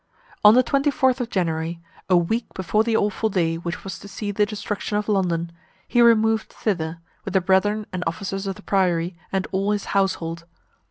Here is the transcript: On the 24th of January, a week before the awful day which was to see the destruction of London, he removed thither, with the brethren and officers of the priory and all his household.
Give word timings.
On 0.43 0.55
the 0.55 0.63
24th 0.63 1.19
of 1.19 1.29
January, 1.29 1.79
a 2.09 2.17
week 2.17 2.51
before 2.55 2.83
the 2.83 2.97
awful 2.97 3.29
day 3.29 3.57
which 3.57 3.83
was 3.83 3.99
to 3.99 4.07
see 4.07 4.31
the 4.31 4.47
destruction 4.47 4.97
of 4.97 5.07
London, 5.07 5.51
he 5.87 6.01
removed 6.01 6.51
thither, 6.51 6.97
with 7.23 7.35
the 7.35 7.39
brethren 7.41 7.85
and 7.93 8.03
officers 8.07 8.47
of 8.47 8.55
the 8.55 8.63
priory 8.63 9.15
and 9.31 9.45
all 9.51 9.69
his 9.73 9.85
household. 9.93 10.45